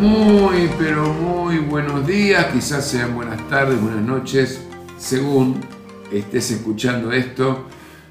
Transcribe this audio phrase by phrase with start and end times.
[0.00, 4.62] Muy, pero muy buenos días, quizás sean buenas tardes, buenas noches,
[4.96, 5.60] según
[6.10, 7.66] estés escuchando esto,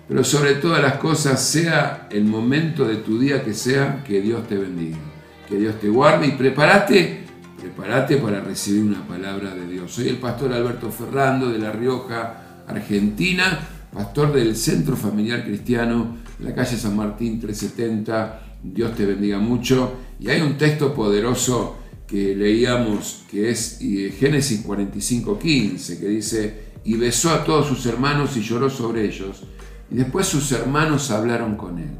[0.07, 4.47] pero sobre todas las cosas, sea el momento de tu día que sea, que Dios
[4.47, 4.99] te bendiga,
[5.47, 7.23] que Dios te guarde y prepárate,
[7.59, 9.91] prepárate para recibir una palabra de Dios.
[9.91, 13.61] Soy el pastor Alberto Ferrando de La Rioja, Argentina,
[13.91, 18.41] pastor del Centro Familiar Cristiano, en la calle San Martín 370.
[18.61, 19.93] Dios te bendiga mucho.
[20.19, 21.78] Y hay un texto poderoso
[22.09, 28.35] que leíamos que es eh, Génesis 45:15, que dice, y besó a todos sus hermanos
[28.35, 29.43] y lloró sobre ellos.
[29.91, 31.91] Y después sus hermanos hablaron con él.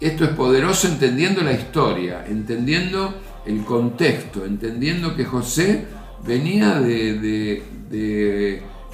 [0.00, 3.14] Esto es poderoso entendiendo la historia, entendiendo
[3.46, 5.86] el contexto, entendiendo que José
[6.26, 7.62] venía de,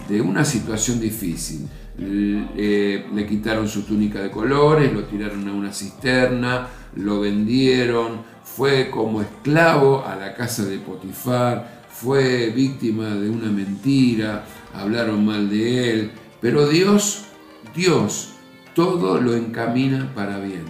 [0.08, 1.68] de una situación difícil.
[1.98, 8.22] Le, le, quitaron su túnica de colores, lo tiraron a una cisterna, lo vendieron,
[8.58, 15.48] fue como esclavo a la casa de Potifar, fue víctima de una mentira, hablaron mal
[15.48, 17.26] de él, pero Dios,
[17.72, 18.30] Dios,
[18.74, 20.64] todo lo encamina para bien.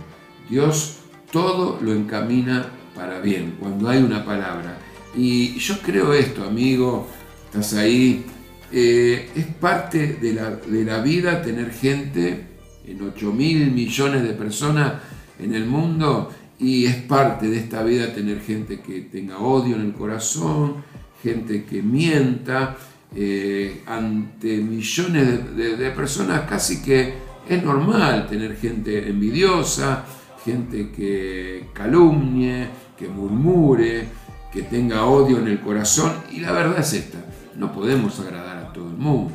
[0.51, 0.99] Dios
[1.33, 4.77] todo lo encamina para bien cuando hay una palabra.
[5.17, 7.09] Y yo creo esto, amigo,
[7.47, 8.27] estás ahí,
[8.71, 12.49] eh, es parte de la, de la vida tener gente
[12.87, 14.93] en 8 mil millones de personas
[15.39, 19.83] en el mundo y es parte de esta vida tener gente que tenga odio en
[19.83, 20.77] el corazón,
[21.23, 22.77] gente que mienta
[23.15, 27.15] eh, ante millones de, personas, casi que
[27.49, 30.05] es normal tener gente envidiosa,
[30.45, 34.07] gente que calumnie, que murmure,
[34.53, 36.13] que tenga odio en el corazón.
[36.33, 37.19] Y la verdad es esta,
[37.57, 39.33] no podemos agradar a todo el mundo,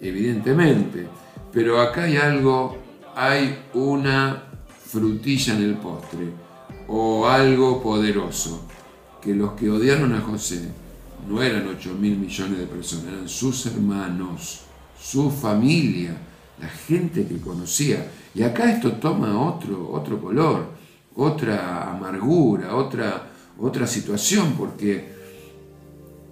[0.00, 1.06] evidentemente,
[1.52, 2.76] pero acá hay algo,
[3.14, 4.42] hay una
[4.84, 6.45] frutilla en el postre
[6.88, 8.62] o algo poderoso,
[9.20, 10.68] que los que odiaron a José
[11.28, 14.60] no eran 8 mil millones de personas, eran sus hermanos,
[15.00, 16.16] su familia,
[16.60, 18.06] la gente que conocía.
[18.34, 20.68] Y acá esto toma otro, otro color,
[21.16, 25.16] otra amargura, otra, otra situación, porque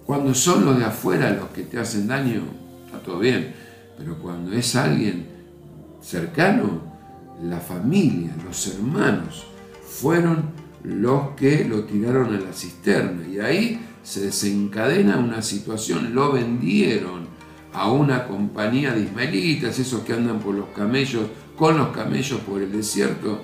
[0.05, 2.43] cuando son los de afuera los que te hacen daño,
[2.85, 3.53] está todo bien,
[3.97, 5.27] pero cuando es alguien
[6.01, 6.81] cercano,
[7.43, 9.47] la familia, los hermanos,
[9.99, 10.43] fueron
[10.83, 13.27] los que lo tiraron a la cisterna.
[13.27, 17.27] Y ahí se desencadena una situación, lo vendieron
[17.73, 22.61] a una compañía de ismaelitas, esos que andan por los camellos, con los camellos por
[22.61, 23.41] el desierto.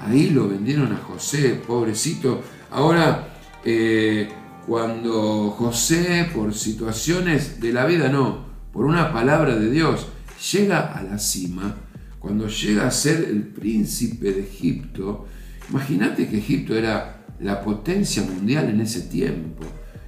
[0.00, 2.42] Ahí lo vendieron a José, pobrecito.
[2.70, 3.34] Ahora,
[3.64, 4.28] eh,
[4.66, 10.08] cuando José, por situaciones de la vida, no, por una palabra de Dios,
[10.52, 11.76] llega a la cima,
[12.18, 15.26] cuando llega a ser el príncipe de Egipto,
[15.70, 19.64] Imagínate que Egipto era la potencia mundial en ese tiempo.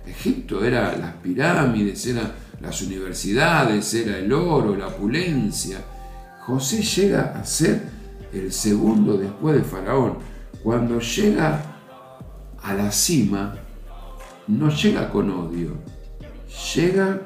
[0.06, 5.78] Egipto era las pirámides, eran las universidades, era el oro, la opulencia.
[6.40, 7.82] José llega a ser
[8.32, 10.18] el segundo después de Faraón.
[10.62, 11.62] Cuando llega
[12.62, 13.56] a la cima,
[14.46, 15.76] no llega con odio,
[16.74, 17.22] llega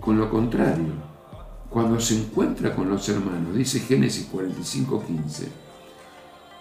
[0.00, 1.08] con lo contrario.
[1.68, 5.67] Cuando se encuentra con los hermanos, dice Génesis 45, 15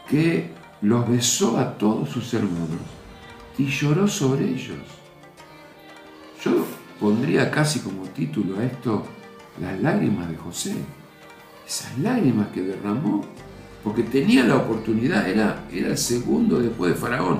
[0.09, 0.51] que
[0.81, 2.81] los besó a todos sus hermanos
[3.57, 4.77] y lloró sobre ellos.
[6.43, 6.65] Yo
[6.99, 9.05] pondría casi como título a esto
[9.59, 10.75] las lágrimas de José.
[11.67, 13.25] Esas lágrimas que derramó,
[13.83, 17.39] porque tenía la oportunidad, era, era el segundo después de Faraón.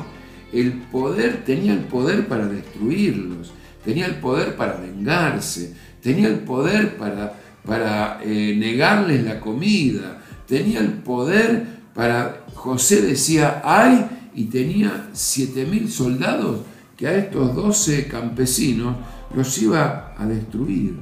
[0.51, 3.51] El poder, tenía el poder para destruirlos,
[3.85, 10.79] tenía el poder para vengarse, tenía el poder para, para eh, negarles la comida, tenía
[10.79, 16.59] el poder para José decía, hay, y tenía 7.000 soldados
[16.95, 18.95] que a estos 12 campesinos
[19.33, 20.99] los iba a destruir.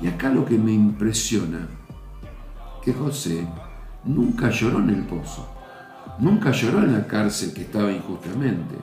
[0.00, 1.66] Y acá lo que me impresiona,
[2.84, 3.48] que José
[4.04, 5.44] nunca lloró en el pozo,
[6.20, 8.76] nunca lloró en la cárcel que estaba injustamente,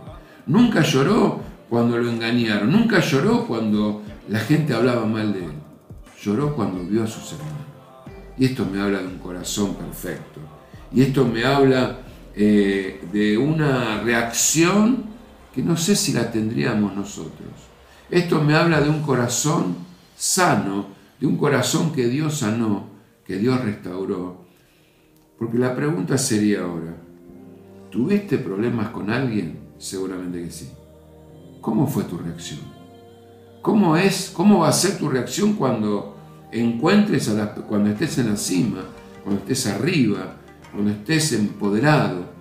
[0.45, 1.39] nunca lloró
[1.69, 5.53] cuando lo engañaron, nunca lloró cuando la gente hablaba mal de él,
[6.21, 7.56] lloró cuando vio a sus hermanos.
[8.38, 10.59] Y esto me habla de un corazón perfecto
[10.91, 12.00] y esto me habla
[12.36, 15.03] eh, de una reacción
[15.53, 17.50] que no sé si la tendríamos nosotros.
[18.09, 19.75] Esto me habla de un corazón
[20.15, 20.88] sano,
[21.19, 22.88] de un corazón que Dios sanó,
[23.25, 24.45] que Dios restauró.
[25.38, 26.95] Porque la pregunta sería ahora,
[27.91, 29.59] ¿tuviste problemas con alguien?
[29.77, 30.69] Seguramente que sí.
[31.62, 32.59] ¿Cómo fue tu reacción?
[33.62, 36.18] ¿Cómo es, cómo va a ser tu reacción cuando
[36.51, 38.81] encuentres a la, cuando estés en la cima,
[39.24, 40.38] cuando estés arriba,
[40.71, 42.31] cuando estés empoderado,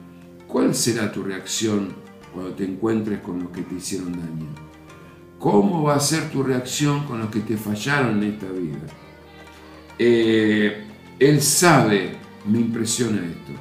[0.47, 1.89] ¿cuál será tu reacción
[2.33, 4.47] cuando te encuentres con los que te hicieron daño?
[5.39, 8.79] ¿Cómo va a ser tu reacción con los que te fallaron en esta vida?
[9.99, 10.85] Eh,
[11.19, 12.17] él sabe,
[12.47, 13.53] me impresiona esto.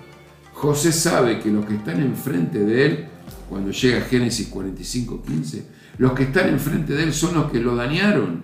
[0.53, 3.05] José sabe que los que están enfrente de él,
[3.47, 5.65] cuando llega Génesis 45, 15,
[5.99, 8.41] los que están enfrente de él son los que lo dañaron.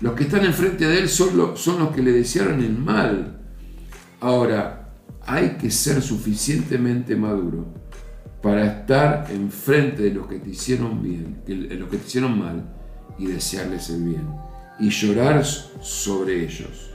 [0.00, 3.40] Los que están enfrente de él son, son los que le desearon el mal.
[4.20, 4.81] Ahora,
[5.26, 7.66] hay que ser suficientemente maduro
[8.42, 12.64] para estar enfrente de los que te hicieron bien, de los que te hicieron mal,
[13.18, 14.26] y desearles el bien,
[14.80, 16.90] y llorar sobre ellos.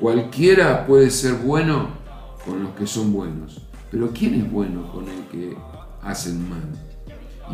[0.00, 1.90] Cualquiera puede ser bueno
[2.44, 5.56] con los que son buenos, pero ¿quién es bueno con el que
[6.02, 6.68] hacen mal?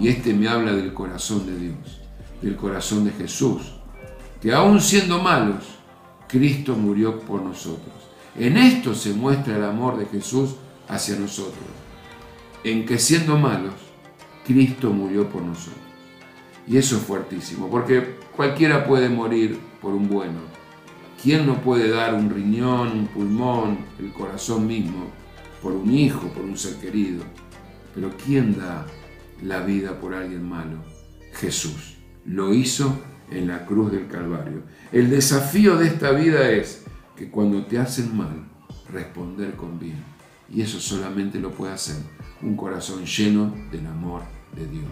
[0.00, 2.00] Y este me habla del corazón de Dios,
[2.40, 3.74] del corazón de Jesús,
[4.40, 5.64] que aún siendo malos,
[6.28, 7.94] Cristo murió por nosotros.
[8.38, 10.56] En esto se muestra el amor de Jesús
[10.88, 11.76] hacia nosotros
[12.66, 13.74] en que siendo malos,
[14.44, 15.80] Cristo murió por nosotros.
[16.66, 20.40] Y eso es fuertísimo, porque cualquiera puede morir por un bueno.
[21.22, 25.06] ¿Quién no puede dar un riñón, un pulmón, el corazón mismo,
[25.62, 27.22] por un hijo, por un ser querido?
[27.94, 28.84] Pero ¿quién da
[29.42, 30.78] la vida por alguien malo?
[31.34, 31.98] Jesús.
[32.24, 32.98] Lo hizo
[33.30, 34.62] en la cruz del Calvario.
[34.90, 36.84] El desafío de esta vida es
[37.16, 38.46] que cuando te hacen mal,
[38.90, 40.02] responder con bien.
[40.52, 41.96] Y eso solamente lo puede hacer
[42.42, 44.22] un corazón lleno del amor
[44.54, 44.90] de Dios.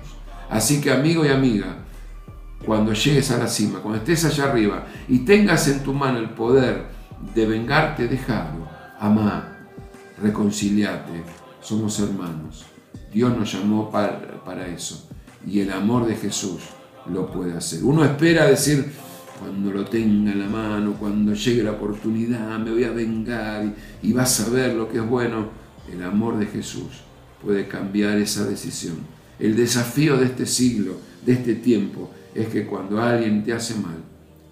[0.50, 1.84] Así que amigo y amiga,
[2.64, 6.30] cuando llegues a la cima, cuando estés allá arriba y tengas en tu mano el
[6.30, 6.86] poder
[7.34, 8.66] de vengarte, déjalo,
[8.98, 9.68] amá,
[10.20, 11.22] reconciliate,
[11.60, 12.64] somos hermanos.
[13.12, 15.08] Dios nos llamó para eso
[15.46, 16.62] y el amor de Jesús
[17.06, 17.84] lo puede hacer.
[17.84, 18.92] Uno espera decir,
[19.44, 24.12] cuando lo tenga en la mano, cuando llegue la oportunidad, me voy a vengar y,
[24.12, 25.48] vas a ver lo que es bueno.
[25.92, 27.02] El amor de Jesús
[27.42, 28.96] puede cambiar esa decisión.
[29.38, 30.96] El desafío de este siglo,
[31.26, 33.98] de este tiempo, es que cuando alguien te hace mal,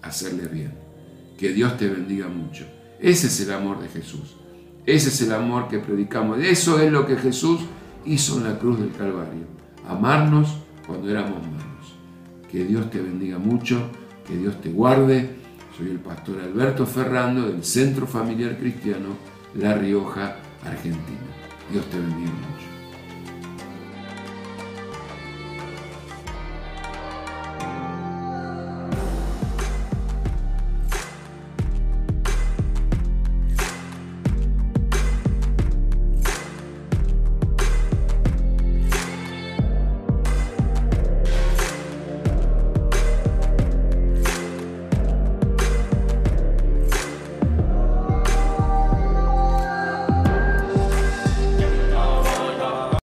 [0.03, 0.73] hacerle bien.
[1.39, 2.65] Que Dios te bendiga mucho.
[2.99, 4.35] Ese es el amor de Jesús.
[4.85, 6.37] Ese es el amor que predicamos.
[6.39, 7.61] Eso es lo que Jesús
[8.05, 9.47] hizo en la cruz del Calvario.
[9.87, 10.49] Amarnos
[10.85, 11.95] cuando éramos malos.
[12.51, 13.89] Que Dios te bendiga mucho,
[14.25, 15.29] que Dios te guarde.
[15.77, 19.17] Soy el pastor Alberto Ferrando del Centro Familiar Cristiano
[19.55, 21.19] La Rioja, Argentina.
[21.71, 22.82] Dios te bendiga mucho.